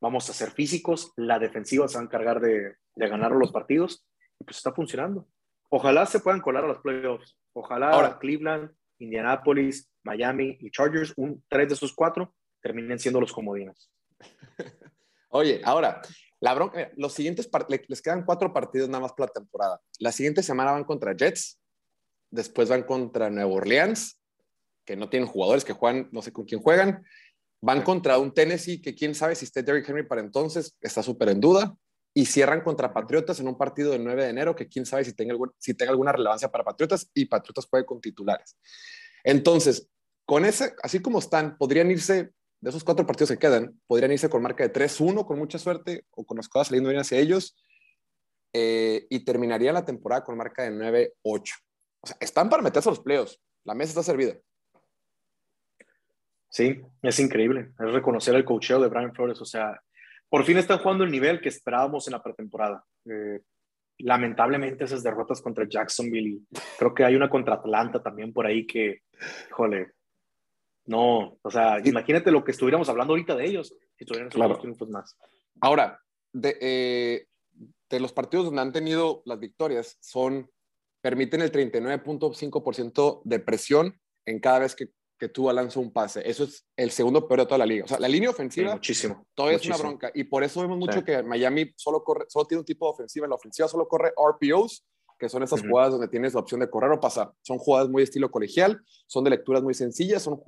[0.00, 4.04] Vamos a ser físicos, la defensiva se va a encargar de, de ganar los partidos
[4.38, 5.26] y pues está funcionando.
[5.70, 7.36] Ojalá se puedan colar a los playoffs.
[7.54, 13.32] Ojalá Ahora, Cleveland, Indianapolis, Miami y Chargers, un, tres de esos cuatro, terminen siendo los
[13.32, 13.90] comodinos.
[15.30, 16.02] Oye, ahora,
[16.42, 17.48] la bronca, los siguientes,
[17.86, 19.80] les quedan cuatro partidos nada más para la temporada.
[20.00, 21.60] La siguiente semana van contra Jets,
[22.32, 24.20] después van contra Nueva Orleans,
[24.84, 27.04] que no tienen jugadores que juegan, no sé con quién juegan.
[27.60, 31.28] Van contra un Tennessee que quién sabe si esté Derrick Henry para entonces, está súper
[31.28, 31.76] en duda.
[32.12, 35.12] Y cierran contra Patriotas en un partido del 9 de enero que quién sabe si
[35.12, 38.56] tenga, si tenga alguna relevancia para Patriotas y Patriotas juegue con titulares.
[39.22, 39.88] Entonces,
[40.26, 44.30] con ese, así como están, podrían irse de esos cuatro partidos que quedan, podrían irse
[44.30, 47.56] con marca de 3-1 con mucha suerte o con las cosas saliendo bien hacia ellos
[48.52, 51.10] eh, y terminaría la temporada con marca de 9-8.
[51.24, 53.40] O sea, están para meterse a los playoffs.
[53.64, 54.34] La mesa está servida.
[56.48, 57.72] Sí, es increíble.
[57.80, 59.40] Es reconocer el cocheo de Brian Flores.
[59.40, 59.82] O sea,
[60.28, 62.84] por fin están jugando el nivel que esperábamos en la pretemporada.
[63.06, 63.40] Eh,
[63.98, 66.46] lamentablemente esas derrotas contra Jacksonville y
[66.78, 69.02] creo que hay una contra Atlanta también por ahí que,
[69.50, 69.92] híjole,
[70.84, 74.58] no, o sea, imagínate lo que estuviéramos hablando ahorita de ellos, si tuvieran claro.
[74.58, 75.16] triunfos más.
[75.60, 76.00] Ahora,
[76.32, 77.26] de, eh,
[77.88, 80.50] de, los partidos donde han tenido las victorias, son,
[81.00, 86.28] permiten el 39.5% de presión en cada vez que, que tú lanzas un pase.
[86.28, 87.84] Eso es el segundo peor de toda la liga.
[87.84, 90.10] O sea, la línea ofensiva muchísimo, todavía es una bronca.
[90.14, 93.26] Y por eso vemos mucho que Miami solo, corre, solo tiene un tipo de ofensiva.
[93.26, 94.84] En la ofensiva solo corre RPOs
[95.22, 97.30] que son esas jugadas donde tienes la opción de correr o pasar.
[97.42, 100.42] Son jugadas muy estilo colegial, son de lecturas muy sencillas son,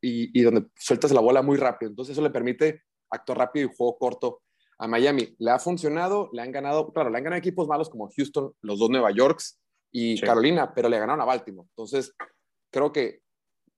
[0.00, 1.90] y, donde sueltas la bola muy rápido.
[1.90, 4.42] Entonces eso le permite actuar rápido y juego corto
[4.76, 5.36] a Miami.
[5.38, 8.80] Le ha funcionado, le han ganado, claro, le han ganado equipos malos como Houston, los
[8.80, 9.60] dos Nueva Yorks
[9.92, 11.68] y Carolina, pero le ganaron a Baltimore.
[11.70, 12.12] Entonces
[12.72, 13.20] creo que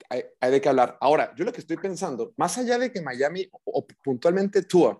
[0.08, 0.96] hay, de qué hablar.
[1.02, 4.98] Ahora, yo lo que estoy pensando, más allá de que Miami o, o puntualmente Tua,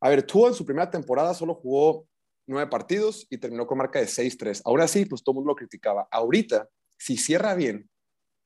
[0.00, 2.08] a ver, Tua en su primera temporada solo jugó
[2.48, 4.62] nueve partidos y terminó con marca de 6-3.
[4.64, 6.08] Ahora sí, pues todo el mundo lo criticaba.
[6.10, 7.88] Ahorita, si cierra bien,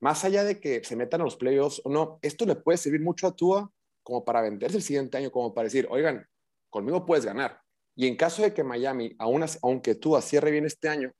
[0.00, 3.00] más allá de que se metan a los playoffs o no, esto le puede servir
[3.00, 3.70] mucho a Tua
[4.02, 6.26] como para venderse el siguiente año, como para decir, oigan,
[6.68, 7.60] conmigo puedes ganar.
[7.94, 11.12] Y en caso de que Miami, aún aunque Tua cierre bien este año,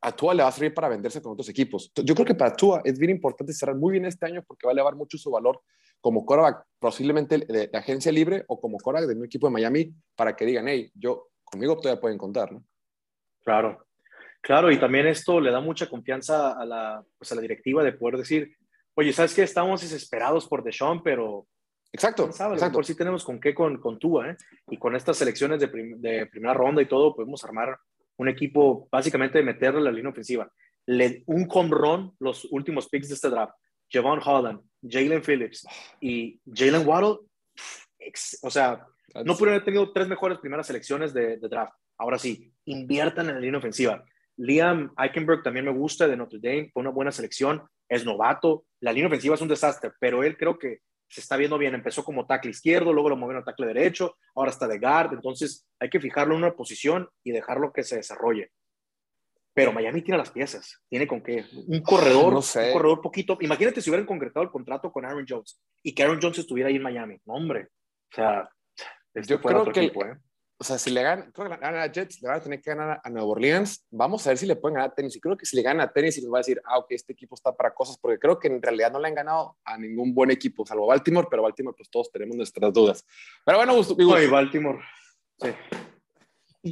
[0.00, 1.92] a Tua le va a servir para venderse con otros equipos.
[1.94, 4.70] Yo creo que para Tua es bien importante cerrar muy bien este año porque va
[4.70, 5.60] a elevar mucho su valor
[6.00, 10.34] como quarterback posiblemente de, agencia libre o como quarterback de un equipo de Miami para
[10.34, 12.64] que digan, hey, yo, conmigo todavía pueden contar, ¿no?
[13.44, 13.86] Claro,
[14.40, 17.92] claro, y también esto le da mucha confianza a la, pues a la directiva de
[17.92, 18.56] poder decir,
[18.94, 19.42] oye, ¿sabes qué?
[19.42, 21.46] Estamos desesperados por Deshaun, pero...
[21.92, 22.70] Exacto, exacto.
[22.72, 24.36] Por si tenemos con qué con, con Tua, ¿eh?
[24.68, 27.76] Y con estas selecciones de, de primera ronda y todo, podemos armar
[28.16, 30.48] un equipo básicamente de meterle la línea ofensiva.
[30.86, 33.54] Le, un home los últimos picks de este draft.
[33.90, 35.66] Javon Holland, Jalen Phillips
[36.00, 37.18] y Jalen Waddle.
[38.42, 41.74] O sea, no pudieron haber tenido tres mejores primeras selecciones de, draft.
[41.98, 44.04] Ahora sí, inviertan en la línea ofensiva.
[44.36, 48.64] Liam Eichenberg también me gusta de Notre Dame, fue una buena selección, es novato.
[48.80, 51.74] La línea ofensiva es un desastre, pero él creo que se está viendo bien.
[51.74, 55.12] Empezó como tackle izquierdo, luego lo movieron a tackle derecho, ahora está de guard.
[55.12, 58.50] Entonces hay que fijarlo en una posición y dejarlo que se desarrolle.
[59.52, 61.44] Pero Miami tiene las piezas, tiene con qué.
[61.66, 62.68] Un corredor, no sé.
[62.68, 63.36] un corredor poquito.
[63.40, 66.76] Imagínate si hubieran concretado el contrato con Aaron Jones y que Aaron Jones estuviera ahí
[66.76, 67.18] en Miami.
[67.26, 67.68] No, hombre.
[68.12, 68.48] O sea,
[69.14, 69.92] yo creo que, ¿eh?
[70.58, 73.00] o sea, si le ganan, creo que a Jets, le van a tener que ganar
[73.02, 73.86] a Nueva Orleans.
[73.90, 75.20] Vamos a ver si le pueden ganar a Tennessee.
[75.20, 77.34] Creo que si le ganan a Tennessee, les va a decir, ah, ok, este equipo
[77.34, 80.30] está para cosas, porque creo que en realidad no le han ganado a ningún buen
[80.30, 83.06] equipo, salvo Baltimore, pero Baltimore, pues todos tenemos nuestras dudas.
[83.44, 84.80] Pero bueno, Gusto, Baltimore,
[85.38, 85.48] sí.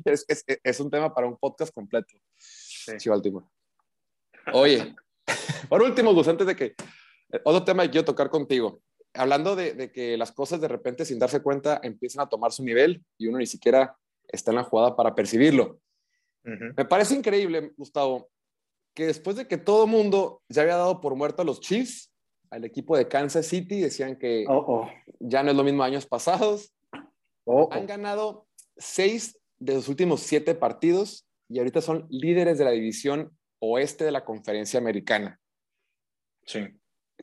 [0.04, 2.14] Es, es, es, un tema para un podcast completo.
[2.36, 3.46] Sí, Baltimore.
[4.52, 4.94] Oye,
[5.70, 6.74] por último, Gus, antes de que
[7.42, 8.82] otro tema que quiero tocar contigo
[9.18, 13.04] hablando de, que las cosas de repente sin darse cuenta empiezan a tomar su nivel
[13.18, 13.96] y uno ni siquiera
[14.28, 15.80] está en la jugada para percibirlo.
[16.44, 18.30] Me parece increíble, Gustavo,
[18.94, 22.10] que después de que todo mundo ya había dado por muerto a los Chiefs,
[22.50, 24.46] al equipo de Kansas City, decían que
[25.20, 26.72] ya no es lo mismo años pasados,
[27.70, 33.36] han ganado seis de los últimos siete partidos y ahorita son líderes de la división
[33.60, 35.40] oeste de la conferencia americana.
[36.44, 36.60] Sí.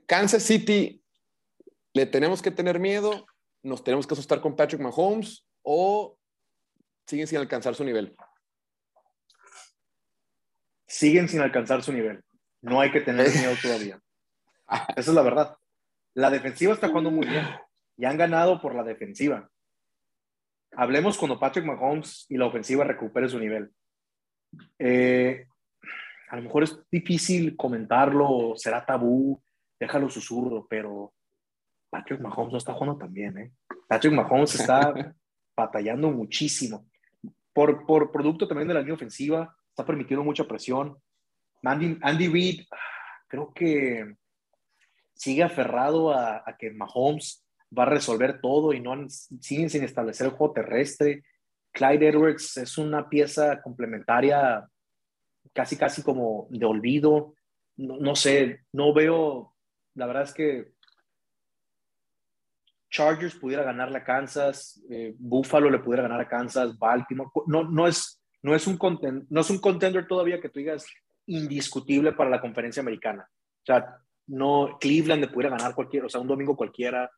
[0.06, 1.04] Kansas City
[1.96, 3.26] ¿Le tenemos que tener miedo?
[3.64, 5.48] ¿Nos tenemos que asustar con Patrick Mahomes?
[5.62, 6.18] ¿O
[7.08, 8.14] siguen sin alcanzar su nivel?
[10.86, 12.22] Siguen sin alcanzar su nivel.
[12.62, 13.98] No hay que tener miedo todavía.
[14.98, 15.58] Esa es la verdad.
[16.14, 17.48] La defensiva está jugando muy bien
[17.96, 19.50] y han ganado por la defensiva.
[20.74, 23.72] Hablemos cuando Patrick Mahomes y la ofensiva recupere su nivel.
[24.80, 25.48] Eh,
[26.28, 29.42] a lo mejor es difícil comentarlo, será tabú,
[29.80, 31.14] déjalo susurro, pero
[31.96, 33.52] Patrick Mahomes no está jugando tan bien, ¿eh?
[33.88, 34.94] Patrick Mahomes está
[35.56, 36.86] batallando muchísimo.
[37.54, 40.98] Por, por producto también de la línea ofensiva, está permitiendo mucha presión.
[41.64, 42.66] Andy, Andy Reid,
[43.30, 44.14] creo que
[45.14, 47.46] sigue aferrado a, que Mahomes
[47.78, 51.24] va a resolver todo y no siguen sin establecer el juego terrestre.
[51.72, 54.68] Clyde Edwards es una pieza complementaria
[55.54, 57.36] casi, casi como de olvido.
[57.78, 59.54] no sé, no veo,
[59.94, 60.75] la verdad es que
[62.96, 67.30] Chargers pudiera ganarle a Kansas, eh, Buffalo le pudiera ganar a Kansas, Baltimore.
[67.46, 68.80] No, no, es, no, es un
[69.30, 70.86] no es un contender todavía que tú digas
[71.26, 73.28] indiscutible para la conferencia americana.
[73.30, 77.12] O sea, no, Cleveland le pudiera ganar cualquiera, o sea, un domingo cualquiera.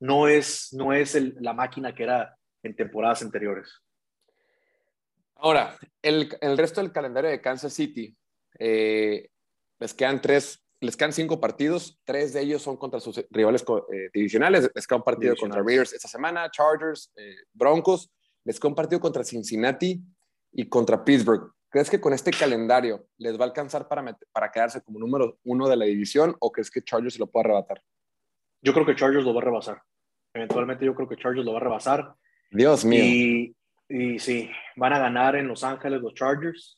[0.00, 3.80] No es, no es la máquina que era en temporadas anteriores.
[5.36, 8.14] Ahora, el, el resto del calendario de Kansas City,
[8.58, 9.30] eh,
[9.78, 14.10] les quedan tres les quedan cinco partidos, tres de ellos son contra sus rivales eh,
[14.12, 14.68] divisionales.
[14.74, 18.10] Les queda un partido contra Raiders esta semana, Chargers, eh, Broncos.
[18.44, 20.02] Les queda un partido contra Cincinnati
[20.50, 21.52] y contra Pittsburgh.
[21.68, 25.68] ¿Crees que con este calendario les va a alcanzar para, para quedarse como número uno
[25.68, 27.80] de la división o crees que Chargers se lo puede arrebatar?
[28.60, 29.82] Yo creo que Chargers lo va a rebasar.
[30.34, 32.14] Eventualmente yo creo que Chargers lo va a rebasar.
[32.50, 33.04] Dios mío.
[33.04, 33.56] Y,
[33.88, 36.76] y sí, van a ganar en Los Ángeles los Chargers.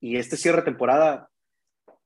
[0.00, 1.28] Y este cierre de temporada,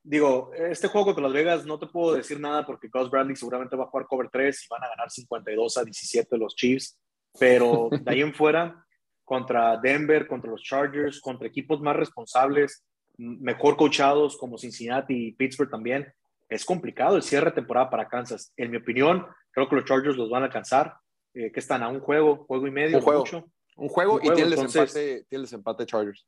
[0.02, 3.76] digo, este juego contra Las Vegas no te puedo decir nada porque Gus Bradley seguramente
[3.76, 6.98] va a jugar cover 3 y van a ganar 52 a 17 los Chiefs,
[7.38, 8.84] pero de ahí en fuera,
[9.24, 12.84] contra Denver, contra los Chargers, contra equipos más responsables,
[13.16, 16.12] mejor coachados como Cincinnati y Pittsburgh también,
[16.48, 18.52] es complicado el cierre de temporada para Kansas.
[18.56, 20.96] En mi opinión, creo que los Chargers los van a alcanzar,
[21.34, 22.96] eh, que están a un juego, juego y medio.
[22.98, 23.24] Un juego,
[23.76, 26.26] un juego, y tiene, el desempate, tiene el desempate Chargers.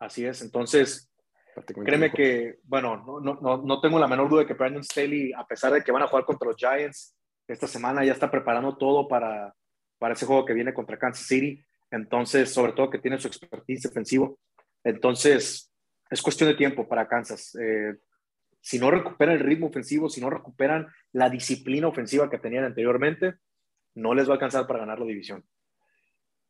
[0.00, 1.11] Así es, entonces
[1.84, 5.46] Créeme que, bueno, no, no, no, tengo la menor duda de que Brandon Staley, a
[5.46, 7.14] pesar de que van a jugar contra los Giants,
[7.46, 9.54] esta semana ya está preparando todo para,
[9.98, 11.62] para ese juego que viene contra Kansas City.
[11.90, 14.38] Entonces, sobre todo que tiene su expertise defensivo.
[14.82, 15.70] Entonces,
[16.10, 17.54] es cuestión de tiempo para Kansas.
[17.56, 17.96] Eh,
[18.60, 23.34] si no recuperan el ritmo ofensivo, si no recuperan la disciplina ofensiva que tenían anteriormente,
[23.94, 25.44] no les va a alcanzar para ganar la división.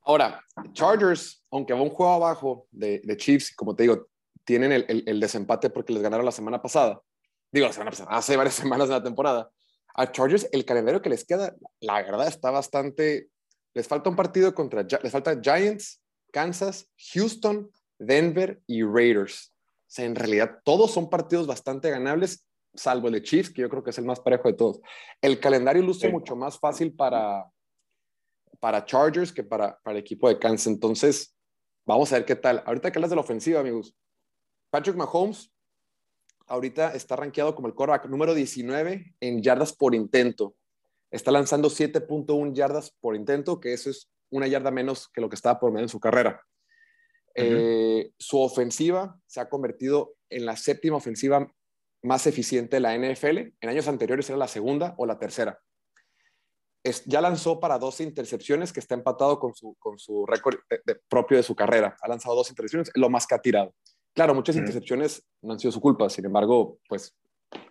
[0.04, 4.08] Ahora, Chargers, aunque va un juego abajo de, de Chiefs, como te digo,
[4.44, 7.00] tienen el, el, desempate porque les ganaron la semana pasada.
[7.50, 9.50] Digo, la semana pasada, hace varias semanas de la temporada.
[9.94, 13.28] A Chargers, el calendario que les queda, la verdad, está bastante.
[13.74, 14.86] Les falta un partido contra.
[15.02, 16.02] Les falta Giants,
[16.32, 19.52] Kansas, Houston, Denver y Raiders.
[19.54, 23.68] O sea, en realidad, todos son partidos bastante ganables, salvo el de Chiefs, que yo
[23.68, 24.80] creo que es el más parejo de todos.
[25.20, 27.44] El calendario luce mucho más fácil para,
[28.58, 30.68] para Chargers que para, para el equipo de Kansas.
[30.68, 31.36] Entonces,
[31.84, 32.62] vamos a ver qué tal.
[32.64, 33.94] Ahorita que hablas de la ofensiva, amigos.
[34.72, 35.52] Patrick Mahomes
[36.46, 40.56] ahorita está rankeado como el quarterback número 19 en yardas por intento.
[41.10, 45.34] Está lanzando 7.1 yardas por intento, que eso es una yarda menos que lo que
[45.36, 46.40] estaba por medio en su carrera.
[47.34, 51.52] Eh, su ofensiva se ha convertido en la séptima ofensiva
[52.02, 53.52] más eficiente de la NFL.
[53.60, 55.60] En años anteriores era la segunda o la tercera.
[57.04, 60.60] ya lanzó para dos intercepciones, que está empatado con su, con su récord
[61.10, 61.94] propio de su carrera.
[62.00, 63.74] Ha lanzado dos intercepciones, lo más que ha tirado.
[64.14, 67.16] Claro, muchas intercepciones no han sido su culpa, sin embargo, pues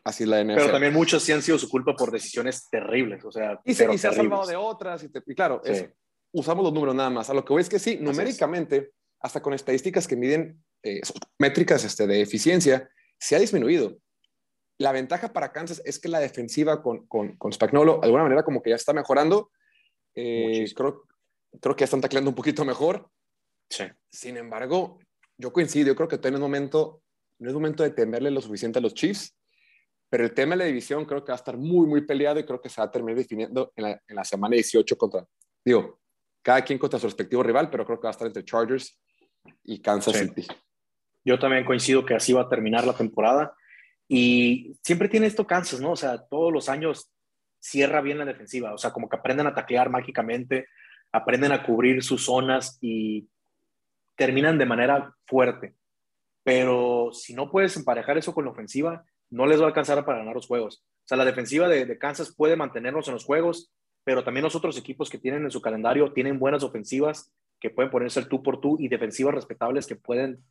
[0.04, 0.56] así la NFL.
[0.56, 3.92] Pero también muchas sí han sido su culpa por decisiones terribles, o sea, y se,
[3.94, 5.62] y se ha salvado de otras, y, claro,
[6.32, 7.30] usamos los números nada más.
[7.30, 11.02] A lo que voy es que sí, numéricamente, hasta con estadísticas que miden eh,
[11.38, 13.98] métricas este, de eficiencia, se ha disminuido.
[14.80, 18.44] La ventaja para Kansas es que la defensiva con, con, con Spagnolo, de alguna manera,
[18.44, 19.52] como que ya está mejorando.
[20.16, 21.04] Eh, creo,
[21.62, 23.08] creo que ya están tacleando un poquito mejor.
[23.70, 23.84] Sí.
[24.10, 24.98] Sin embargo,
[25.42, 27.02] yo coincido, yo creo que todavía no es momento,
[27.40, 29.36] no es momento de temerle lo suficiente a los Chiefs,
[30.10, 32.46] pero el tema de la división creo que va a estar muy, muy peleado y
[32.46, 35.26] creo que se va a terminar definiendo en la, en la semana 18 contra,
[35.66, 36.00] digo,
[36.42, 39.00] cada quien contra su respectivo rival, pero creo que va a estar entre Chargers
[39.64, 40.46] y Kansas City.
[41.24, 43.56] Yo también coincido que así va a terminar la temporada.
[44.08, 45.92] Y siempre tiene esto Kansas, ¿no?
[45.92, 47.12] O sea, todos los años
[47.60, 48.74] cierra bien la defensiva.
[48.74, 50.68] O sea, como que aprenden a taclear mágicamente,
[51.12, 53.30] aprenden a cubrir sus zonas y
[54.22, 55.74] terminan de manera fuerte.
[56.44, 60.20] Pero si no puedes emparejar eso con la ofensiva, no les va a alcanzar para
[60.20, 60.86] ganar los juegos.
[60.86, 63.72] O sea, la defensiva de, Kansas puede mantenernos en los juegos,
[64.04, 67.90] pero también los otros equipos que tienen en su calendario tienen buenas ofensivas que pueden
[67.90, 70.46] ponerse el tú por tú y defensivas respetables que pueden,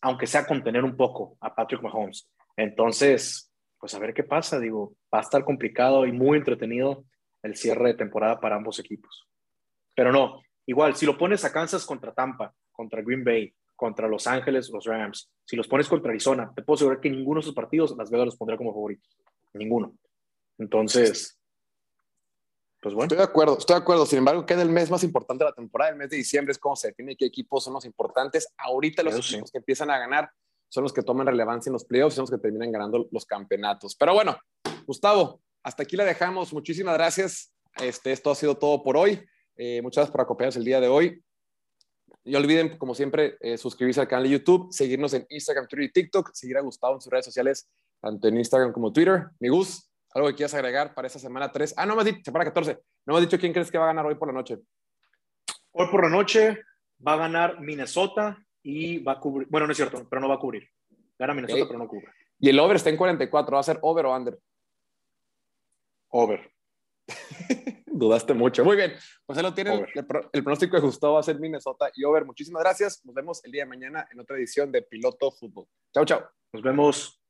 [0.00, 2.30] aunque sea contener un poco a Patrick Mahomes.
[2.56, 4.58] Entonces, pues a ver qué pasa.
[4.58, 7.04] Digo, va a estar complicado y muy entretenido
[7.42, 9.28] el cierre de temporada para ambos equipos.
[9.94, 14.26] Pero no, igual, si lo pones a Kansas contra Tampa, contra Green Bay, contra Los
[14.26, 17.54] Ángeles, los Rams, si los pones contra Arizona, te puedo asegurar que ninguno de esos
[17.54, 19.16] partidos Las Vegas los pondrá como favoritos.
[19.52, 19.94] Ninguno.
[20.58, 21.38] Entonces,
[22.80, 23.06] pues bueno.
[23.06, 24.06] Estoy de acuerdo, estoy de acuerdo.
[24.06, 25.90] Sin embargo, queda el mes más importante de la temporada.
[25.90, 28.48] El mes de diciembre es cómo se define qué equipos son los importantes.
[28.58, 30.30] Ahorita los equipos que empiezan a ganar
[30.68, 33.24] son los que toman relevancia en los playoffs y son los que terminan ganando los
[33.24, 33.94] campeonatos.
[33.96, 34.36] Pero bueno,
[34.86, 36.52] Gustavo, hasta aquí la dejamos.
[36.52, 37.52] Muchísimas gracias.
[37.76, 39.24] Este, esto ha sido todo por hoy.
[39.56, 41.22] Eh, muchas gracias por acompañarnos el día de hoy.
[42.24, 45.92] Y olviden, como siempre, eh, suscribirse al canal de YouTube, seguirnos en Instagram, Twitter y
[45.92, 47.68] TikTok, seguir a Gustavo en sus redes sociales,
[48.00, 49.26] tanto en Instagram como Twitter.
[49.40, 51.74] Mi Gus, algo que quieras agregar para esta semana 3.
[51.76, 52.78] Ah, no me has dicho, semana 14.
[53.06, 54.58] No me has dicho quién crees que va a ganar hoy por la noche.
[55.72, 56.62] Hoy por la noche
[57.06, 59.48] va a ganar Minnesota y va a cubrir.
[59.50, 60.66] Bueno, no es cierto, pero no va a cubrir.
[61.18, 62.08] Gana Minnesota, pero no cubre.
[62.38, 63.54] Y el over está en 44.
[63.54, 64.38] ¿Va a ser over o under?
[66.08, 66.53] Over.
[67.86, 68.64] Dudaste mucho.
[68.64, 68.92] Muy bien.
[69.26, 69.86] Pues ahí lo tienen.
[69.94, 72.24] El, pronóstico de Gustavo va a ser Minnesota y over.
[72.24, 73.04] Muchísimas gracias.
[73.04, 75.66] Nos vemos el día de mañana en otra edición de Piloto Fútbol.
[75.92, 76.28] Chao, chao.
[76.52, 77.23] Nos vemos.